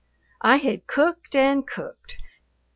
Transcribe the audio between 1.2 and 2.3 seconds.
and cooked.